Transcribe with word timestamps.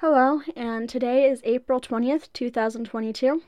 Hello, 0.00 0.42
and 0.54 0.88
today 0.88 1.28
is 1.28 1.40
April 1.42 1.80
20th, 1.80 2.28
2022, 2.32 3.42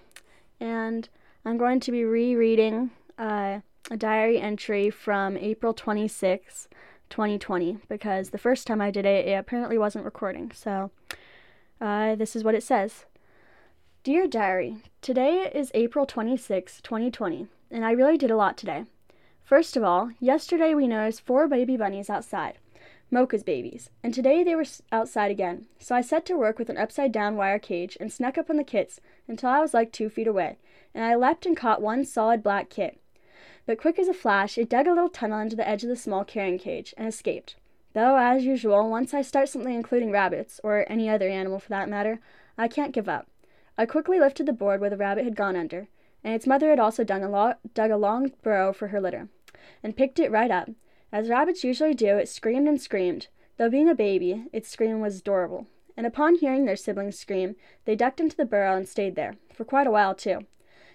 and 0.59 1.09
I'm 1.45 1.57
going 1.57 1.79
to 1.79 1.93
be 1.93 2.03
rereading 2.03 2.91
uh, 3.17 3.61
a 3.89 3.97
diary 3.97 4.41
entry 4.41 4.91
from 4.91 5.37
April 5.37 5.73
26, 5.73 6.67
2020, 7.09 7.79
because 7.89 8.31
the 8.31 8.37
first 8.37 8.67
time 8.67 8.81
I 8.81 8.91
did 8.91 9.07
it, 9.07 9.29
it 9.29 9.35
apparently 9.35 9.79
wasn't 9.79 10.05
recording. 10.05 10.51
So, 10.53 10.91
uh, 11.81 12.17
this 12.17 12.35
is 12.35 12.43
what 12.43 12.57
it 12.57 12.65
says 12.65 13.05
Dear 14.03 14.27
Diary, 14.27 14.79
today 15.03 15.49
is 15.55 15.71
April 15.73 16.05
26, 16.05 16.81
2020, 16.81 17.47
and 17.71 17.85
I 17.85 17.93
really 17.93 18.19
did 18.19 18.33
a 18.33 18.37
lot 18.37 18.59
today. 18.59 18.87
First 19.45 19.77
of 19.77 19.85
all, 19.85 20.11
yesterday 20.19 20.75
we 20.75 20.89
noticed 20.89 21.25
four 21.25 21.47
baby 21.47 21.77
bunnies 21.77 22.11
outside. 22.11 22.59
Mocha's 23.11 23.43
babies, 23.43 23.91
and 24.05 24.15
today 24.15 24.45
they 24.45 24.55
were 24.55 24.65
outside 24.93 25.31
again. 25.31 25.67
So 25.79 25.95
I 25.95 26.01
set 26.01 26.25
to 26.27 26.37
work 26.37 26.59
with 26.59 26.69
an 26.69 26.77
upside 26.77 27.11
down 27.11 27.37
wire 27.37 27.59
cage 27.59 27.97
and 27.99 28.13
snuck 28.13 28.39
up 28.39 28.49
on 28.49 28.57
the 28.57 28.65
kits 28.65 29.01
until 29.27 29.49
I 29.51 29.61
was 29.61 29.75
like 29.75 29.91
two 29.91 30.09
feet 30.09 30.29
away, 30.29 30.59
and 30.95 31.05
I 31.05 31.17
leapt 31.17 31.45
and 31.45 31.57
caught 31.57 31.83
one 31.83 32.05
solid 32.05 32.43
black 32.43 32.71
kit. 32.71 33.01
But 33.67 33.81
quick 33.81 33.99
as 33.99 34.09
a 34.09 34.15
flash, 34.15 34.57
it 34.57 34.69
dug 34.69 34.87
a 34.87 34.91
little 34.93 35.09
tunnel 35.09 35.41
into 35.41 35.57
the 35.57 35.69
edge 35.69 35.83
of 35.83 35.89
the 35.89 35.97
small 35.97 36.25
carrying 36.25 36.59
cage 36.59 36.95
and 36.97 37.09
escaped. 37.09 37.57
Though, 37.93 38.17
as 38.17 38.45
usual, 38.45 38.89
once 38.89 39.13
I 39.13 39.23
start 39.23 39.49
something 39.49 39.75
including 39.75 40.13
rabbits, 40.13 40.61
or 40.63 40.85
any 40.89 41.09
other 41.09 41.29
animal 41.29 41.59
for 41.59 41.71
that 41.71 41.89
matter, 41.89 42.21
I 42.57 42.69
can't 42.69 42.93
give 42.93 43.09
up. 43.09 43.27
I 43.77 43.87
quickly 43.87 44.21
lifted 44.21 44.47
the 44.47 44.53
board 44.53 44.81
where 44.81 44.91
the 44.91 44.97
rabbit 44.97 45.25
had 45.25 45.35
gone 45.35 45.57
under, 45.57 45.89
and 46.23 46.35
its 46.35 46.47
mother 46.47 46.71
had 46.71 46.79
also 46.79 47.03
dug 47.03 47.23
a, 47.23 47.29
lo- 47.29 47.55
dug 47.75 47.91
a 47.91 47.97
long 47.97 48.33
burrow 48.43 48.73
for 48.73 48.89
her 48.89 49.01
litter, 49.01 49.29
and 49.83 49.97
picked 49.97 50.21
it 50.21 50.31
right 50.31 50.51
up. 50.51 50.69
As 51.13 51.29
rabbits 51.29 51.65
usually 51.65 51.95
do, 51.95 52.17
it 52.19 52.29
screamed 52.29 52.69
and 52.69 52.81
screamed. 52.81 53.29
Though 53.57 53.69
being 53.69 53.89
a 53.89 53.95
baby, 53.95 54.47
its 54.53 54.69
scream 54.69 55.01
was 55.01 55.19
adorable. 55.19 55.67
And 55.97 56.07
upon 56.07 56.37
hearing 56.37 56.65
their 56.65 56.77
siblings 56.77 57.19
scream, 57.19 57.57
they 57.85 57.97
ducked 57.97 58.21
into 58.21 58.37
the 58.37 58.45
burrow 58.45 58.77
and 58.77 58.89
stayed 58.89 59.17
there, 59.17 59.37
for 59.53 59.65
quite 59.65 59.87
a 59.87 59.91
while 59.91 60.15
too. 60.15 60.47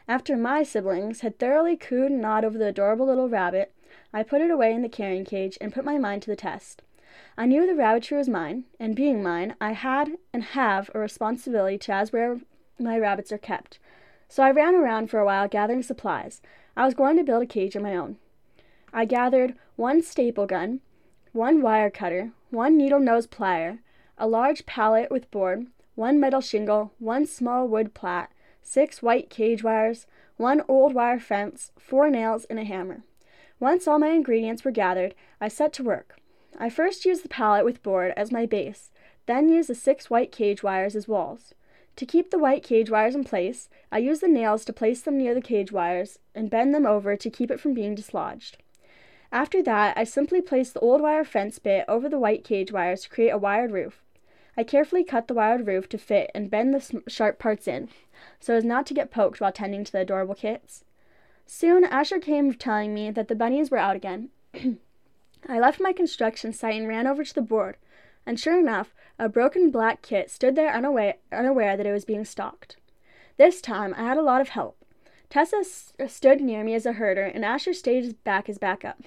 After 0.07 0.37
my 0.37 0.63
siblings 0.63 1.21
had 1.21 1.37
thoroughly 1.37 1.75
cooed 1.75 2.11
and 2.11 2.21
gnawed 2.21 2.45
over 2.45 2.57
the 2.57 2.67
adorable 2.67 3.07
little 3.07 3.29
rabbit, 3.29 3.73
I 4.13 4.23
put 4.23 4.41
it 4.41 4.51
away 4.51 4.73
in 4.73 4.81
the 4.81 4.89
carrying 4.89 5.25
cage 5.25 5.57
and 5.59 5.73
put 5.73 5.83
my 5.83 5.97
mind 5.97 6.21
to 6.23 6.29
the 6.29 6.35
test. 6.35 6.81
I 7.37 7.45
knew 7.45 7.67
the 7.67 7.75
rabbitry 7.75 8.17
was 8.17 8.29
mine, 8.29 8.65
and 8.79 8.95
being 8.95 9.21
mine, 9.21 9.55
I 9.59 9.73
had 9.73 10.17
and 10.31 10.43
have 10.43 10.89
a 10.93 10.99
responsibility 10.99 11.77
to 11.79 11.93
as 11.93 12.13
where 12.13 12.39
my 12.79 12.97
rabbits 12.97 13.31
are 13.31 13.37
kept. 13.37 13.79
So 14.27 14.43
I 14.43 14.51
ran 14.51 14.75
around 14.75 15.09
for 15.09 15.19
a 15.19 15.25
while 15.25 15.47
gathering 15.47 15.83
supplies. 15.83 16.41
I 16.75 16.85
was 16.85 16.93
going 16.93 17.17
to 17.17 17.23
build 17.23 17.43
a 17.43 17.47
cage 17.47 17.75
of 17.75 17.83
my 17.83 17.95
own. 17.95 18.17
I 18.97 19.03
gathered 19.03 19.55
one 19.75 20.01
staple 20.01 20.45
gun, 20.45 20.79
one 21.33 21.61
wire 21.61 21.89
cutter, 21.89 22.31
one 22.49 22.77
needle 22.77 23.01
nose 23.01 23.27
plier, 23.27 23.79
a 24.17 24.25
large 24.25 24.65
pallet 24.65 25.11
with 25.11 25.29
board, 25.31 25.67
one 25.95 26.17
metal 26.17 26.39
shingle, 26.39 26.93
one 26.97 27.25
small 27.25 27.67
wood 27.67 27.93
plat, 27.93 28.31
six 28.63 29.03
white 29.03 29.29
cage 29.29 29.65
wires, 29.65 30.07
one 30.37 30.61
old 30.69 30.93
wire 30.93 31.19
fence, 31.19 31.73
four 31.77 32.09
nails, 32.09 32.45
and 32.45 32.57
a 32.57 32.63
hammer. 32.63 33.03
Once 33.59 33.85
all 33.85 33.99
my 33.99 34.11
ingredients 34.11 34.63
were 34.63 34.71
gathered, 34.71 35.13
I 35.41 35.49
set 35.49 35.73
to 35.73 35.83
work. 35.83 36.17
I 36.57 36.69
first 36.69 37.03
used 37.03 37.25
the 37.25 37.29
pallet 37.29 37.65
with 37.65 37.83
board 37.83 38.13
as 38.15 38.31
my 38.31 38.45
base, 38.45 38.91
then 39.25 39.49
used 39.49 39.67
the 39.67 39.75
six 39.75 40.09
white 40.09 40.31
cage 40.31 40.63
wires 40.63 40.95
as 40.95 41.05
walls. 41.05 41.53
To 41.97 42.05
keep 42.05 42.31
the 42.31 42.39
white 42.39 42.63
cage 42.63 42.89
wires 42.89 43.15
in 43.15 43.25
place, 43.25 43.67
I 43.91 43.97
used 43.97 44.21
the 44.21 44.29
nails 44.29 44.63
to 44.63 44.71
place 44.71 45.01
them 45.01 45.17
near 45.17 45.33
the 45.33 45.41
cage 45.41 45.73
wires 45.73 46.19
and 46.33 46.49
bend 46.49 46.73
them 46.73 46.85
over 46.85 47.17
to 47.17 47.29
keep 47.29 47.51
it 47.51 47.59
from 47.59 47.73
being 47.73 47.93
dislodged. 47.93 48.59
After 49.35 49.61
that, 49.63 49.97
I 49.97 50.05
simply 50.05 50.39
placed 50.39 50.75
the 50.75 50.79
old 50.79 51.01
wire 51.01 51.25
fence 51.25 51.59
bit 51.59 51.83
over 51.89 52.07
the 52.07 52.17
white 52.17 52.45
cage 52.45 52.71
wires 52.71 53.01
to 53.01 53.09
create 53.09 53.31
a 53.31 53.37
wired 53.37 53.69
roof. 53.69 54.01
I 54.55 54.63
carefully 54.63 55.03
cut 55.03 55.27
the 55.27 55.33
wired 55.33 55.67
roof 55.67 55.89
to 55.89 55.97
fit 55.97 56.31
and 56.33 56.49
bend 56.49 56.73
the 56.73 57.03
sharp 57.09 57.37
parts 57.37 57.67
in, 57.67 57.89
so 58.39 58.53
as 58.53 58.63
not 58.63 58.85
to 58.85 58.93
get 58.93 59.11
poked 59.11 59.41
while 59.41 59.51
tending 59.51 59.83
to 59.83 59.91
the 59.91 59.99
adorable 59.99 60.35
kits. 60.35 60.85
Soon 61.45 61.83
Asher 61.83 62.19
came 62.19 62.53
telling 62.53 62.93
me 62.93 63.11
that 63.11 63.27
the 63.27 63.35
bunnies 63.35 63.69
were 63.69 63.77
out 63.77 63.97
again. 63.97 64.29
I 65.49 65.59
left 65.59 65.81
my 65.81 65.91
construction 65.91 66.53
site 66.53 66.79
and 66.79 66.87
ran 66.87 67.05
over 67.05 67.25
to 67.25 67.35
the 67.35 67.41
board, 67.41 67.75
and 68.25 68.39
sure 68.39 68.57
enough, 68.57 68.95
a 69.19 69.27
broken 69.27 69.69
black 69.69 70.01
kit 70.01 70.31
stood 70.31 70.55
there 70.55 70.73
unaware, 70.73 71.15
unaware 71.33 71.75
that 71.75 71.85
it 71.85 71.91
was 71.91 72.05
being 72.05 72.23
stalked. 72.23 72.77
This 73.35 73.59
time 73.59 73.93
I 73.97 74.03
had 74.03 74.17
a 74.17 74.23
lot 74.23 74.39
of 74.39 74.47
help. 74.47 74.77
Tessa 75.29 75.65
stood 76.07 76.39
near 76.39 76.63
me 76.63 76.73
as 76.73 76.85
a 76.85 76.93
herder, 76.93 77.25
and 77.25 77.43
Asher 77.43 77.73
stayed 77.73 78.23
back 78.23 78.47
as 78.47 78.57
backup. 78.57 79.01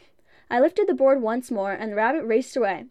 I 0.50 0.60
lifted 0.60 0.86
the 0.86 0.94
board 0.94 1.20
once 1.20 1.50
more, 1.50 1.72
and 1.72 1.92
the 1.92 1.96
rabbit 1.96 2.24
raced 2.24 2.56
away. 2.56 2.86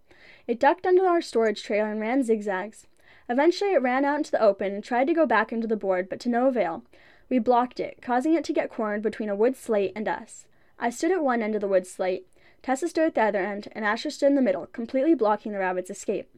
It 0.48 0.60
ducked 0.60 0.86
under 0.86 1.06
our 1.06 1.22
storage 1.22 1.64
trailer 1.64 1.92
and 1.92 2.00
ran 2.00 2.24
zigzags. 2.24 2.88
Eventually, 3.28 3.74
it 3.74 3.82
ran 3.82 4.06
out 4.06 4.18
into 4.18 4.32
the 4.32 4.42
open 4.42 4.74
and 4.74 4.84
tried 4.84 5.08
to 5.08 5.14
go 5.14 5.26
back 5.26 5.52
into 5.52 5.68
the 5.68 5.76
board, 5.76 6.08
but 6.08 6.20
to 6.22 6.30
no 6.30 6.48
avail. 6.48 6.84
We 7.30 7.40
blocked 7.40 7.80
it, 7.80 8.02
causing 8.02 8.34
it 8.36 8.44
to 8.46 8.54
get 8.54 8.70
cornered 8.70 9.02
between 9.02 9.30
a 9.30 9.36
wood 9.36 9.58
slate 9.58 9.92
and 9.96 10.08
us. 10.08 10.46
I 10.80 10.90
stood 10.90 11.12
at 11.12 11.24
one 11.24 11.42
end 11.42 11.56
of 11.56 11.62
the 11.62 11.68
wood 11.68 11.86
slate. 11.86 12.28
Tessa 12.62 12.88
stood 12.88 13.08
at 13.08 13.16
the 13.16 13.24
other 13.24 13.40
end, 13.40 13.68
and 13.74 13.84
Asher 13.84 14.10
stood 14.10 14.28
in 14.28 14.36
the 14.36 14.42
middle, 14.42 14.68
completely 14.68 15.14
blocking 15.14 15.52
the 15.52 15.60
rabbit's 15.60 15.90
escape. 15.90 16.30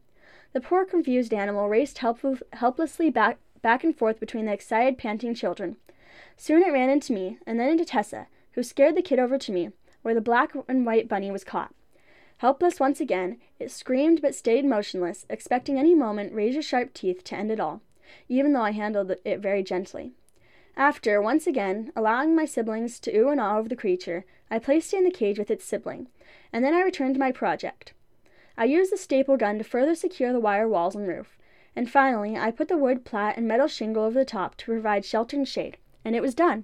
The 0.54 0.62
poor, 0.62 0.86
confused 0.86 1.34
animal 1.34 1.70
raced 1.70 2.00
help- 2.00 2.42
helplessly 2.54 3.10
back, 3.10 3.38
back 3.62 3.84
and 3.84 3.96
forth 3.96 4.20
between 4.20 4.46
the 4.46 4.54
excited, 4.54 4.98
panting 4.98 5.36
children. 5.36 5.78
Soon 6.38 6.64
it 6.64 6.72
ran 6.72 6.90
into 6.90 7.14
me, 7.14 7.38
and 7.46 7.60
then 7.60 7.70
into 7.70 7.86
Tessa, 7.86 8.28
who 8.54 8.64
scared 8.64 8.96
the 8.96 9.02
kid 9.02 9.20
over 9.20 9.38
to 9.38 9.52
me 9.52 9.72
where 10.02 10.14
the 10.14 10.22
black 10.22 10.54
and 10.68 10.86
white 10.86 11.08
bunny 11.08 11.32
was 11.32 11.44
caught. 11.44 11.74
Helpless 12.38 12.80
once 12.80 13.02
again, 13.02 13.38
it 13.60 13.70
screamed 13.70 14.22
but 14.22 14.34
stayed 14.34 14.64
motionless, 14.64 15.26
expecting 15.30 15.78
any 15.78 15.94
moment 15.94 16.34
razor 16.34 16.62
sharp 16.62 16.94
teeth 16.94 17.24
to 17.26 17.36
end 17.36 17.52
it 17.52 17.60
all, 17.60 17.82
even 18.30 18.54
though 18.54 18.62
I 18.62 18.72
handled 18.72 19.14
it 19.26 19.40
very 19.40 19.62
gently. 19.62 20.14
After, 20.78 21.22
once 21.22 21.46
again, 21.46 21.92
allowing 21.96 22.36
my 22.36 22.46
siblings 22.46 23.00
to 23.02 23.14
ooh 23.18 23.28
and 23.28 23.42
ah 23.42 23.58
over 23.58 23.68
the 23.68 23.76
creature, 23.76 24.24
I 24.50 24.60
placed 24.60 24.94
it 24.94 24.98
in 24.98 25.04
the 25.04 25.12
cage 25.12 25.38
with 25.38 25.52
its 25.52 25.66
sibling, 25.66 26.08
and 26.54 26.64
then 26.64 26.74
I 26.74 26.82
returned 26.82 27.16
to 27.16 27.20
my 27.20 27.34
project. 27.34 27.94
I 28.58 28.64
used 28.64 28.92
the 28.92 28.98
staple 28.98 29.36
gun 29.36 29.58
to 29.58 29.64
further 29.66 29.94
secure 29.94 30.32
the 30.32 30.40
wire 30.40 30.68
walls 30.68 30.96
and 30.96 31.08
roof, 31.08 31.38
and 31.76 31.90
finally 31.90 32.38
I 32.38 32.52
put 32.52 32.70
the 32.70 32.78
wood 32.78 33.04
plat 33.04 33.36
and 33.36 33.48
metal 33.48 33.68
shingle 33.68 34.04
over 34.04 34.18
the 34.18 34.24
top 34.26 34.56
to 34.58 34.66
provide 34.66 35.04
shelter 35.04 35.36
and 35.36 35.48
shade, 35.48 35.78
and 36.06 36.16
it 36.16 36.22
was 36.22 36.34
done. 36.34 36.64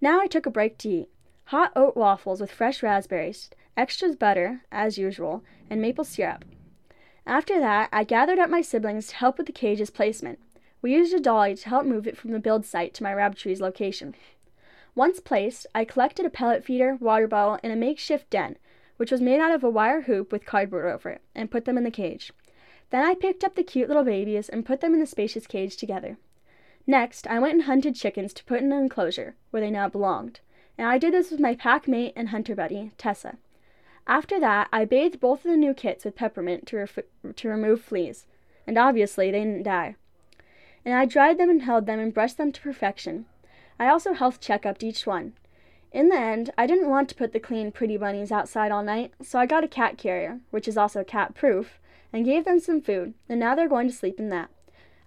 Now 0.00 0.20
I 0.20 0.26
took 0.26 0.46
a 0.46 0.50
break 0.50 0.76
to 0.78 0.88
eat. 0.88 1.10
Hot 1.48 1.72
oat 1.74 1.96
waffles 1.96 2.42
with 2.42 2.52
fresh 2.52 2.82
raspberries, 2.82 3.48
extras 3.74 4.16
butter, 4.16 4.60
as 4.70 4.98
usual, 4.98 5.42
and 5.70 5.80
maple 5.80 6.04
syrup. 6.04 6.44
After 7.26 7.58
that, 7.58 7.88
I 7.90 8.04
gathered 8.04 8.38
up 8.38 8.50
my 8.50 8.60
siblings 8.60 9.06
to 9.06 9.16
help 9.16 9.38
with 9.38 9.46
the 9.46 9.52
cage's 9.54 9.88
placement. 9.88 10.40
We 10.82 10.92
used 10.92 11.14
a 11.14 11.20
dolly 11.20 11.54
to 11.54 11.68
help 11.70 11.86
move 11.86 12.06
it 12.06 12.18
from 12.18 12.32
the 12.32 12.38
build 12.38 12.66
site 12.66 12.92
to 12.94 13.02
my 13.02 13.14
rabbitry's 13.14 13.62
location. 13.62 14.14
Once 14.94 15.20
placed, 15.20 15.66
I 15.74 15.86
collected 15.86 16.26
a 16.26 16.30
pellet 16.30 16.66
feeder, 16.66 16.98
water 17.00 17.26
bottle, 17.26 17.58
and 17.62 17.72
a 17.72 17.76
makeshift 17.76 18.28
den, 18.28 18.58
which 18.98 19.10
was 19.10 19.22
made 19.22 19.40
out 19.40 19.54
of 19.54 19.64
a 19.64 19.70
wire 19.70 20.02
hoop 20.02 20.30
with 20.30 20.44
cardboard 20.44 20.84
over 20.84 21.08
it, 21.08 21.22
and 21.34 21.50
put 21.50 21.64
them 21.64 21.78
in 21.78 21.84
the 21.84 21.90
cage. 21.90 22.30
Then 22.90 23.06
I 23.06 23.14
picked 23.14 23.42
up 23.42 23.54
the 23.54 23.62
cute 23.62 23.88
little 23.88 24.04
babies 24.04 24.50
and 24.50 24.66
put 24.66 24.82
them 24.82 24.92
in 24.92 25.00
the 25.00 25.06
spacious 25.06 25.46
cage 25.46 25.78
together. 25.78 26.18
Next, 26.86 27.26
I 27.26 27.38
went 27.38 27.54
and 27.54 27.62
hunted 27.62 27.94
chickens 27.94 28.34
to 28.34 28.44
put 28.44 28.60
in 28.60 28.70
an 28.70 28.82
enclosure, 28.82 29.34
where 29.50 29.62
they 29.62 29.70
now 29.70 29.88
belonged 29.88 30.40
and 30.78 30.86
I 30.86 30.96
did 30.96 31.12
this 31.12 31.32
with 31.32 31.40
my 31.40 31.56
pack 31.56 31.88
mate 31.88 32.12
and 32.14 32.28
hunter 32.28 32.54
buddy, 32.54 32.92
Tessa. 32.96 33.36
After 34.06 34.38
that, 34.40 34.68
I 34.72 34.84
bathed 34.84 35.20
both 35.20 35.44
of 35.44 35.50
the 35.50 35.56
new 35.56 35.74
kits 35.74 36.04
with 36.04 36.14
peppermint 36.14 36.66
to, 36.68 36.76
ref- 36.76 36.98
to 37.36 37.48
remove 37.48 37.82
fleas, 37.82 38.26
and 38.66 38.78
obviously 38.78 39.30
they 39.30 39.40
didn't 39.40 39.64
die. 39.64 39.96
And 40.84 40.94
I 40.94 41.04
dried 41.04 41.36
them 41.36 41.50
and 41.50 41.62
held 41.62 41.86
them 41.86 41.98
and 41.98 42.14
brushed 42.14 42.38
them 42.38 42.52
to 42.52 42.60
perfection. 42.60 43.26
I 43.78 43.88
also 43.88 44.14
health 44.14 44.40
checked 44.40 44.82
each 44.82 45.06
one. 45.06 45.34
In 45.92 46.08
the 46.08 46.16
end, 46.16 46.50
I 46.56 46.66
didn't 46.66 46.88
want 46.88 47.08
to 47.08 47.14
put 47.14 47.32
the 47.32 47.40
clean, 47.40 47.72
pretty 47.72 47.96
bunnies 47.96 48.30
outside 48.32 48.70
all 48.70 48.82
night, 48.82 49.12
so 49.20 49.38
I 49.38 49.46
got 49.46 49.64
a 49.64 49.68
cat 49.68 49.98
carrier, 49.98 50.40
which 50.50 50.68
is 50.68 50.76
also 50.76 51.02
cat 51.02 51.34
proof, 51.34 51.80
and 52.12 52.24
gave 52.24 52.44
them 52.44 52.60
some 52.60 52.80
food, 52.80 53.14
and 53.28 53.40
now 53.40 53.54
they're 53.54 53.68
going 53.68 53.88
to 53.88 53.94
sleep 53.94 54.18
in 54.18 54.28
that. 54.28 54.50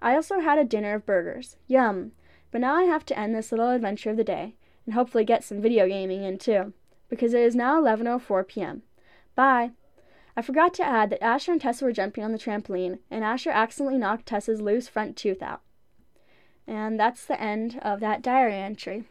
I 0.01 0.15
also 0.15 0.41
had 0.41 0.59
a 0.59 0.63
dinner 0.63 0.95
of 0.95 1.05
burgers. 1.05 1.55
Yum! 1.67 2.11
But 2.51 2.61
now 2.61 2.75
I 2.75 2.83
have 2.83 3.05
to 3.05 3.17
end 3.17 3.33
this 3.33 3.51
little 3.51 3.69
adventure 3.69 4.09
of 4.09 4.17
the 4.17 4.23
day 4.23 4.55
and 4.91 4.97
hopefully 4.97 5.23
get 5.23 5.41
some 5.41 5.61
video 5.61 5.87
gaming 5.87 6.25
in 6.25 6.37
too, 6.37 6.73
because 7.07 7.33
it 7.33 7.41
is 7.41 7.55
now 7.55 7.81
11:04 7.81 8.45
p.m. 8.45 8.81
Bye. 9.35 9.71
I 10.35 10.41
forgot 10.41 10.73
to 10.73 10.83
add 10.83 11.11
that 11.11 11.23
Asher 11.23 11.53
and 11.53 11.61
Tessa 11.61 11.85
were 11.85 11.93
jumping 11.93 12.25
on 12.25 12.33
the 12.33 12.37
trampoline, 12.37 12.99
and 13.09 13.23
Asher 13.23 13.51
accidentally 13.51 13.97
knocked 13.97 14.25
Tessa's 14.25 14.59
loose 14.59 14.89
front 14.89 15.15
tooth 15.15 15.41
out. 15.41 15.61
And 16.67 16.99
that's 16.99 17.23
the 17.23 17.41
end 17.41 17.79
of 17.81 18.01
that 18.01 18.21
diary 18.21 18.55
entry. 18.55 19.05